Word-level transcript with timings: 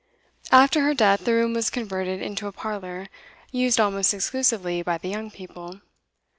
After 0.51 0.81
her 0.81 0.95
death 0.95 1.25
the 1.25 1.33
room 1.33 1.53
was 1.53 1.69
converted 1.69 2.23
into 2.23 2.47
a 2.47 2.51
parlour, 2.51 3.05
used 3.51 3.79
almost 3.79 4.15
exclusively 4.15 4.81
by 4.81 4.97
the 4.97 5.09
young 5.09 5.29
people. 5.29 5.81